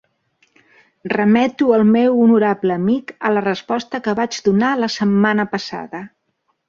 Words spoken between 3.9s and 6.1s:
que vaig donar la setmana passada.